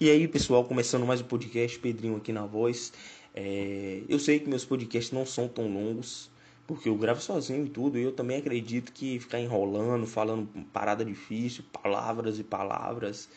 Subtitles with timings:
[0.00, 2.90] E aí, pessoal, começando mais um podcast, Pedrinho aqui na voz.
[3.34, 6.30] É, eu sei que meus podcasts não são tão longos,
[6.66, 11.04] porque eu gravo sozinho e tudo, e eu também acredito que ficar enrolando, falando parada
[11.04, 13.28] difícil, palavras e palavras,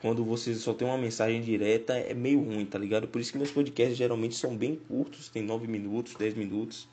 [0.00, 3.06] quando você só tem uma mensagem direta, é meio ruim, tá ligado?
[3.06, 6.88] Por isso que meus podcasts geralmente são bem curtos, tem 9 minutos, 10 minutos.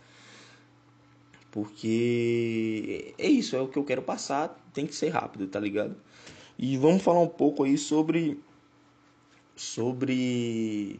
[1.49, 5.95] Porque é isso, é o que eu quero passar, tem que ser rápido, tá ligado?
[6.59, 8.37] E vamos falar um pouco aí sobre
[9.59, 10.99] sobre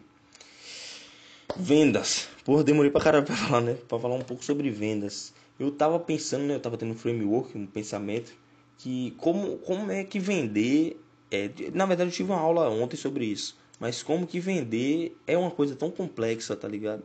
[1.55, 2.27] vendas.
[2.43, 3.77] Porra, demorei pra caralho pra falar, né?
[3.87, 5.33] Pra falar um pouco sobre vendas.
[5.59, 6.55] Eu tava pensando, né?
[6.55, 8.33] Eu tava tendo um framework, um pensamento
[8.77, 10.99] que como, como é que vender.
[11.31, 13.57] É, na verdade, eu tive uma aula ontem sobre isso.
[13.79, 17.03] Mas como que vender é uma coisa tão complexa, tá ligado?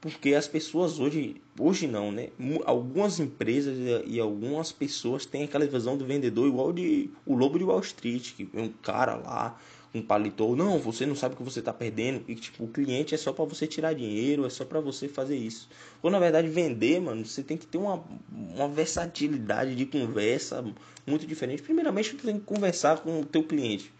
[0.00, 2.28] Porque as pessoas hoje, hoje não, né?
[2.64, 7.64] Algumas empresas e algumas pessoas têm aquela visão do vendedor igual de o lobo de
[7.64, 9.58] Wall Street, que é um cara lá
[9.92, 13.14] um paletó, não, você não sabe o que você está perdendo e tipo o cliente
[13.14, 15.68] é só para você tirar dinheiro, é só para você fazer isso.
[16.02, 20.64] Ou na verdade vender, mano, você tem que ter uma, uma versatilidade de conversa
[21.06, 21.62] muito diferente.
[21.62, 23.92] Primeiramente, você tem que conversar com o teu cliente.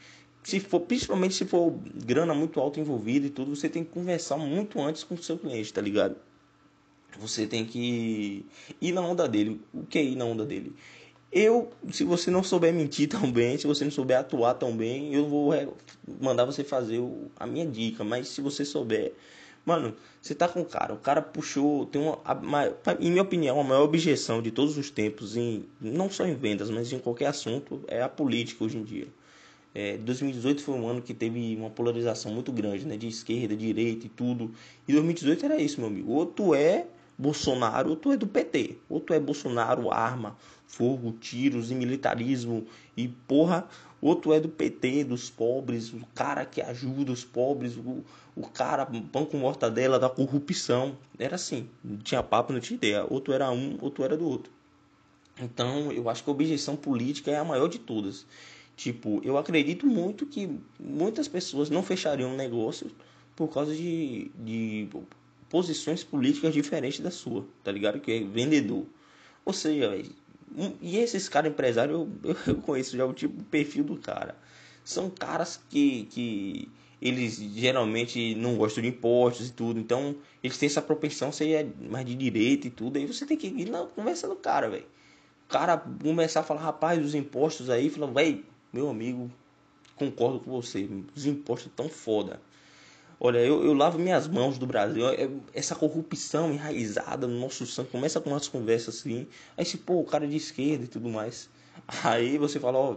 [0.42, 1.74] Se for, principalmente se for
[2.04, 5.36] grana muito alta envolvida e tudo, você tem que conversar muito antes com o seu
[5.36, 6.16] cliente, tá ligado?
[7.18, 8.46] Você tem que
[8.80, 9.60] ir na onda dele.
[9.74, 10.72] O que é ir na onda dele?
[11.32, 15.14] Eu, se você não souber mentir tão bem, se você não souber atuar tão bem,
[15.14, 15.52] eu vou
[16.20, 17.00] mandar você fazer
[17.36, 18.02] a minha dica.
[18.02, 19.12] Mas se você souber,
[19.64, 22.18] mano, você tá com o cara, o cara puxou, tem uma,
[22.98, 26.68] em minha opinião, a maior objeção de todos os tempos, em, não só em vendas,
[26.68, 29.06] mas em qualquer assunto, é a política hoje em dia.
[29.72, 34.06] É, 2018 foi um ano que teve uma polarização muito grande, né, de esquerda, direita
[34.06, 34.50] e tudo.
[34.88, 36.12] E 2018 era isso, meu amigo.
[36.12, 36.86] Ou tu é
[37.16, 38.78] Bolsonaro, ou tu é do PT.
[38.88, 40.36] Ou tu é Bolsonaro, arma,
[40.70, 42.64] fogo, tiros e militarismo
[42.96, 43.68] e porra,
[44.00, 48.04] outro é do PT, dos pobres, o cara que ajuda os pobres, o,
[48.36, 50.96] o cara pão com mortadela da corrupção.
[51.18, 53.04] Era assim, não tinha papo, não tinha ideia.
[53.08, 54.52] Outro era um, outro era do outro.
[55.38, 58.26] Então, eu acho que a objeção política é a maior de todas.
[58.76, 62.92] Tipo, eu acredito muito que muitas pessoas não fechariam negócios
[63.34, 64.88] por causa de, de
[65.48, 68.00] posições políticas diferentes da sua, tá ligado?
[68.00, 68.86] Que é vendedor.
[69.44, 70.00] Ou seja,
[70.80, 74.34] e esses caras empresários, eu, eu conheço já o tipo de perfil do cara.
[74.84, 76.68] São caras que, que
[77.00, 79.78] eles geralmente não gostam de impostos e tudo.
[79.78, 82.98] Então, eles têm essa propensão a ser mais de direita e tudo.
[82.98, 84.86] Aí você tem que ir na conversa do cara, velho.
[85.46, 89.30] O cara começar a falar, rapaz, os impostos aí, falando, velho, meu amigo,
[89.96, 90.88] concordo com você.
[91.14, 92.40] Os impostos tão foda.
[93.22, 95.04] Olha, eu, eu lavo minhas mãos do Brasil.
[95.52, 99.26] Essa corrupção enraizada no nosso sangue começa com umas conversas assim.
[99.58, 101.50] Aí se, pô, o cara é de esquerda e tudo mais.
[102.02, 102.96] Aí você fala, ó.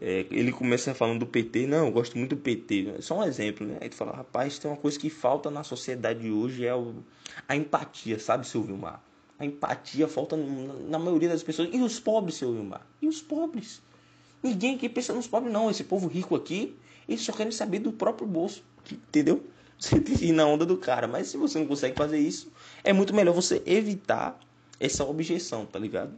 [0.00, 3.64] É, ele começa falando do PT, não, eu gosto muito do PT, só um exemplo,
[3.64, 3.78] né?
[3.80, 6.96] Aí tu fala, rapaz, tem uma coisa que falta na sociedade hoje é o,
[7.46, 9.00] a empatia, sabe, seu Vilmar?
[9.38, 11.68] A empatia falta na maioria das pessoas.
[11.72, 12.84] E os pobres, seu Vilmar?
[13.00, 13.80] E os pobres?
[14.42, 15.70] Ninguém aqui pensa nos pobres, não.
[15.70, 16.74] Esse povo rico aqui,
[17.08, 18.64] eles só querem saber do próprio bolso.
[18.92, 19.44] Entendeu?
[19.78, 21.06] Você tem que ir na onda do cara.
[21.06, 22.50] Mas se você não consegue fazer isso,
[22.82, 24.38] é muito melhor você evitar
[24.78, 26.12] essa objeção, tá ligado?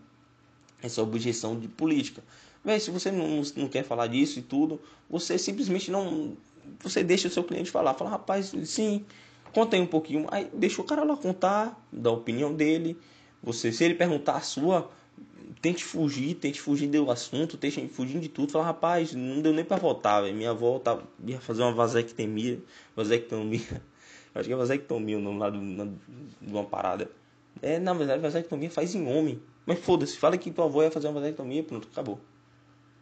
[0.82, 2.22] Essa objeção de política.
[2.64, 6.36] Véi, se você não, não quer falar disso e tudo, você simplesmente não.
[6.80, 7.94] Você deixa o seu cliente falar.
[7.94, 9.04] Fala, rapaz, sim,
[9.52, 10.26] conta aí um pouquinho.
[10.30, 12.96] Aí deixa o cara lá contar, da opinião dele.
[13.42, 14.90] Você, se ele perguntar a sua,
[15.60, 18.52] tente fugir, tente fugir do assunto, tente fugir de tudo.
[18.52, 20.34] Fala, rapaz, não deu nem pra votar, véio.
[20.34, 22.60] minha avó tá, ia fazer uma vasectomia,
[22.94, 23.82] vasectomia,
[24.34, 25.58] acho que é vasectomia o nome lá de
[26.40, 27.10] uma parada.
[27.62, 29.40] É, na verdade, vasectomia faz em homem.
[29.64, 32.20] Mas foda-se, fala que tua avó ia fazer uma vasectomia, pronto, acabou.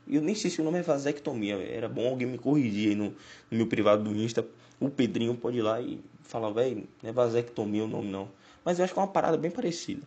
[0.08, 1.72] Eu nem sei se o nome é vasectomia, véio.
[1.72, 3.06] era bom alguém me corrigir aí no,
[3.50, 4.46] no, meu privado do Insta.
[4.80, 8.28] O Pedrinho pode ir lá e falar, velho, não é vasectomia o nome não.
[8.64, 10.02] Mas eu acho que é uma parada bem parecida.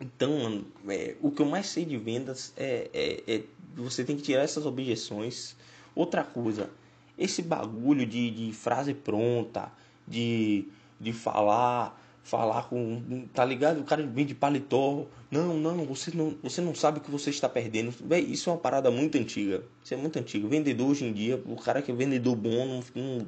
[0.00, 3.42] Então, é, o que eu mais sei de vendas é, é, é,
[3.74, 5.54] você tem que tirar essas objeções.
[5.94, 6.70] Outra coisa,
[7.18, 9.70] esse bagulho de, de frase pronta,
[10.08, 10.66] de,
[10.98, 13.26] de falar, falar com.
[13.34, 13.80] Tá ligado?
[13.80, 15.06] O cara vem de paletó.
[15.30, 17.92] Não, não, você não, você não sabe o que você está perdendo.
[18.26, 19.62] Isso é uma parada muito antiga.
[19.84, 20.48] Isso é muito antigo.
[20.48, 23.26] Vendedor hoje em dia, o cara que é vendedor bom não, não,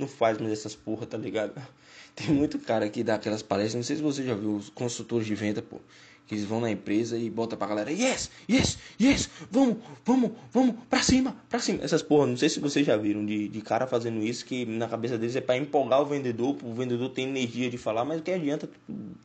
[0.00, 1.52] não faz mais essas porra, tá ligado?
[2.16, 3.76] Tem muito cara que dá aquelas palestras.
[3.76, 5.78] Não sei se você já viu os consultores de venda, pô
[6.34, 11.02] eles vão na empresa e bota pra galera, yes, yes, yes, vamos, vamos, vamos, pra
[11.02, 11.82] cima, pra cima.
[11.82, 14.88] Essas porra, não sei se vocês já viram de, de cara fazendo isso, que na
[14.88, 18.22] cabeça deles é para empolgar o vendedor, o vendedor tem energia de falar, mas o
[18.22, 18.68] que adianta,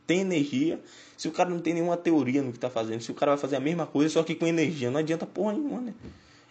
[0.06, 0.80] tem energia,
[1.16, 3.38] se o cara não tem nenhuma teoria no que tá fazendo, se o cara vai
[3.38, 5.94] fazer a mesma coisa, só que com energia, não adianta porra nenhuma, né?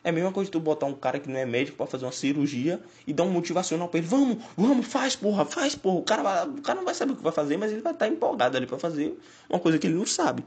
[0.04, 2.12] É a mesma coisa tu botar um cara que não é médico para fazer uma
[2.12, 4.08] cirurgia e dar um motivacional pra ele.
[4.08, 6.00] Vamos, vamos, faz, porra, faz, porra.
[6.00, 7.94] O cara, vai, o cara não vai saber o que vai fazer, mas ele vai
[7.94, 9.18] estar tá empolgado ali para fazer
[9.50, 10.44] uma coisa que ele não sabe.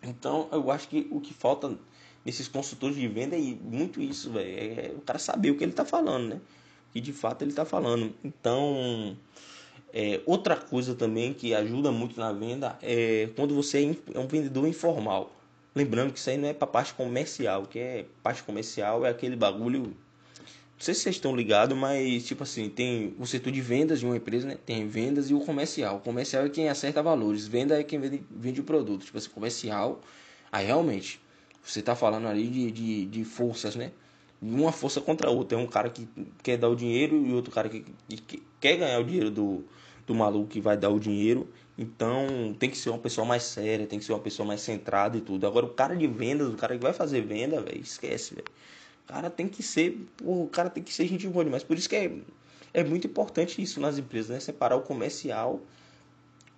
[0.00, 1.76] Então, eu acho que o que falta
[2.24, 4.80] nesses consultores de venda é muito isso, velho.
[4.80, 6.40] É o cara saber o que ele tá falando, né?
[6.94, 8.14] E de fato ele tá falando.
[8.22, 9.16] Então,
[9.92, 14.66] é, outra coisa também que ajuda muito na venda é quando você é um vendedor
[14.68, 15.32] informal.
[15.74, 19.34] Lembrando que isso aí não é para parte comercial, que é parte comercial é aquele
[19.34, 19.82] bagulho.
[19.82, 24.06] Não sei se vocês estão ligados, mas tipo assim, tem o setor de vendas de
[24.06, 24.56] uma empresa, né?
[24.64, 25.96] Tem vendas e o comercial.
[25.96, 29.04] O comercial é quem acerta valores, venda é quem vende, vende o produto.
[29.04, 30.00] Tipo assim, comercial,
[30.52, 31.20] aí realmente,
[31.62, 33.90] você está falando ali de, de, de forças, né?
[34.40, 35.58] Uma força contra a outra.
[35.58, 36.08] É um cara que
[36.42, 39.64] quer dar o dinheiro e outro cara que, que quer ganhar o dinheiro do,
[40.06, 41.48] do maluco que vai dar o dinheiro.
[41.76, 45.16] Então tem que ser uma pessoa mais séria, tem que ser uma pessoa mais centrada
[45.16, 45.46] e tudo.
[45.46, 48.46] Agora o cara de vendas, o cara que vai fazer venda, velho, esquece, velho.
[49.04, 51.62] O cara tem que ser, o cara tem que ser gente boa demais.
[51.62, 52.12] Por isso que é,
[52.72, 54.40] é muito importante isso nas empresas, né?
[54.40, 55.60] Separar o comercial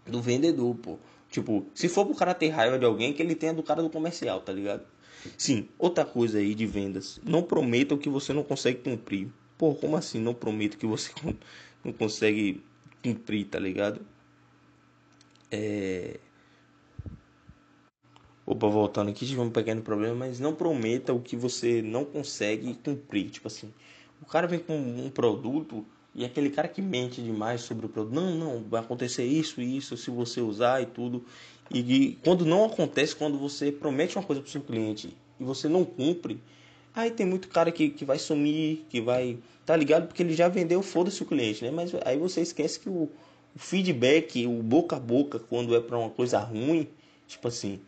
[0.06, 0.98] do vendedor, pô.
[1.30, 3.90] Tipo, se for pro cara ter raiva de alguém, que ele tenha do cara do
[3.90, 4.82] comercial, tá ligado?
[5.36, 7.20] Sim, outra coisa aí de vendas.
[7.24, 9.28] Não prometa o que você não consegue cumprir.
[9.58, 11.10] Pô, como assim não prometo que você
[11.84, 12.62] não consegue
[13.06, 14.00] cumprir, tá ligado?
[15.50, 16.18] É...
[18.44, 22.74] Opa, voltando aqui, tive um pequeno problema, mas não prometa o que você não consegue
[22.74, 23.30] cumprir.
[23.30, 23.72] Tipo assim,
[24.22, 28.14] o cara vem com um produto e aquele cara que mente demais sobre o produto,
[28.14, 31.24] não, não, vai acontecer isso e isso se você usar e tudo.
[31.70, 35.44] E, e quando não acontece, quando você promete uma coisa para o seu cliente e
[35.44, 36.40] você não cumpre,
[36.96, 39.38] aí tem muito cara que, que vai sumir, que vai.
[39.66, 40.06] Tá ligado?
[40.06, 41.70] Porque ele já vendeu, foda-se o cliente, né?
[41.70, 43.10] Mas aí você esquece que o,
[43.54, 46.88] o feedback, o boca a boca, quando é para uma coisa ruim,
[47.28, 47.80] tipo assim.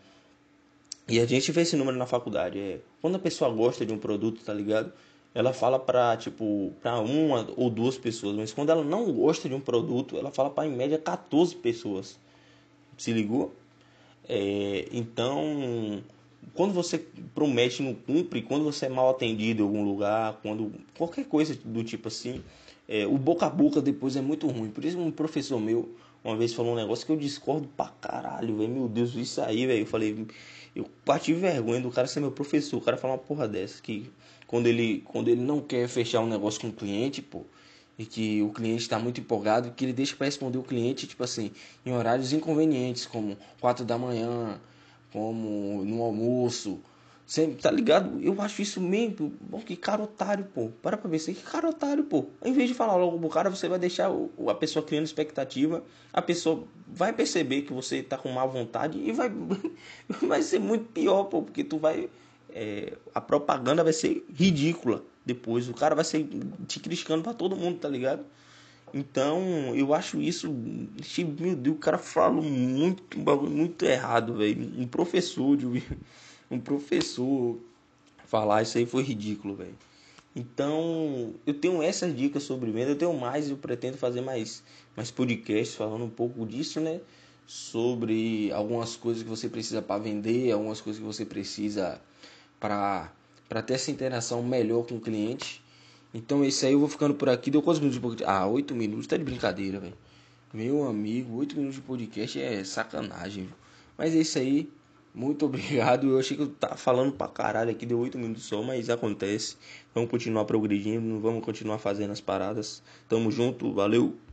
[1.09, 2.59] E a gente vê esse número na faculdade.
[2.59, 4.93] É, quando a pessoa gosta de um produto, tá ligado?
[5.35, 8.37] Ela fala pra, tipo, pra uma ou duas pessoas.
[8.37, 12.19] Mas quando ela não gosta de um produto, ela fala para em média 14 pessoas.
[12.99, 13.55] Se ligou?
[14.29, 16.03] É, então,
[16.55, 16.99] quando você
[17.35, 21.55] promete e não cumpre, quando você é mal atendido em algum lugar, quando qualquer coisa
[21.65, 22.43] do tipo assim,
[22.89, 24.71] é, o boca a boca depois é muito ruim.
[24.71, 28.57] Por isso um professor meu uma vez falou um negócio que eu discordo pra caralho,
[28.57, 28.69] velho.
[28.69, 29.81] Meu Deus, isso aí, velho.
[29.81, 30.27] Eu falei,
[30.75, 32.77] eu parti vergonha do cara ser meu professor.
[32.77, 34.11] O cara fala uma porra dessa que
[34.47, 37.45] quando ele quando ele não quer fechar um negócio com o cliente, pô,
[37.99, 41.23] e que o cliente está muito empolgado, que ele deixa para responder o cliente, tipo
[41.23, 41.51] assim,
[41.85, 44.61] em horários inconvenientes, como 4 da manhã,
[45.13, 46.81] como no almoço.
[47.29, 48.19] Sempre, tá ligado?
[48.23, 49.15] Eu acho isso meio.
[49.43, 50.71] Bom, que cara otário, pô.
[50.81, 52.25] Para pra ver Que cara otário, pô.
[52.43, 54.11] Em vez de falar logo pro cara, você vai deixar
[54.49, 55.85] a pessoa criando expectativa.
[56.11, 59.31] A pessoa vai perceber que você tá com má vontade e vai.
[60.27, 61.43] vai ser muito pior, pô.
[61.43, 62.09] Porque tu vai.
[62.49, 65.69] É, a propaganda vai ser ridícula depois.
[65.69, 66.27] O cara vai ser
[66.67, 68.25] te criticando para todo mundo, tá ligado?
[68.95, 70.49] Então, eu acho isso.
[70.51, 74.73] Meu Deus, o cara falou muito, muito errado, velho.
[74.79, 75.67] Um professor, de,
[76.51, 77.59] um professor
[78.27, 79.75] falar isso aí foi ridículo, velho.
[80.37, 84.63] Então, eu tenho essas dicas sobre venda, eu tenho mais, eu pretendo fazer mais,
[84.97, 87.01] mais podcasts falando um pouco disso, né?
[87.47, 92.01] Sobre algumas coisas que você precisa para vender, algumas coisas que você precisa
[92.61, 93.11] para
[93.67, 95.63] ter essa interação melhor com o cliente.
[96.13, 97.51] Então esse aí eu vou ficando por aqui.
[97.51, 98.31] Deu quantos minutos de podcast?
[98.31, 99.07] Ah, 8 minutos.
[99.07, 99.95] Tá de brincadeira, velho.
[100.53, 103.45] Meu amigo, 8 minutos de podcast é sacanagem.
[103.45, 103.55] Viu?
[103.97, 104.71] Mas é isso aí.
[105.15, 106.09] Muito obrigado.
[106.09, 107.85] Eu achei que eu tava falando pra caralho aqui.
[107.85, 109.57] Deu 8 minutos só, mas acontece.
[109.95, 111.21] Vamos continuar progredindo.
[111.21, 112.83] Vamos continuar fazendo as paradas.
[113.09, 113.73] Tamo junto.
[113.73, 114.17] Valeu.